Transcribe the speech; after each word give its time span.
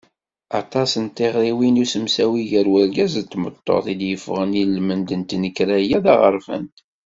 Aṭas 0.59 0.91
n 1.03 1.05
tiɣriwin 1.15 1.81
i 1.81 1.83
usemsawi 1.83 2.41
gar 2.49 2.67
urgaz 2.75 3.13
d 3.23 3.25
tmeṭṭut 3.31 3.85
i 3.93 3.95
d-yeffɣen 3.99 4.51
i 4.61 4.63
lmend 4.75 5.09
n 5.19 5.21
tnekkra-a 5.29 5.97
taɣerfant. 6.05 6.75